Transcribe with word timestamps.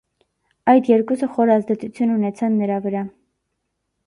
Այդ 0.73 0.89
երկուսը 0.91 1.29
խոր 1.35 1.53
ազդեցություն 1.57 2.15
ունեցան 2.17 2.57
նրա 2.63 2.83
վրա։ 2.89 3.05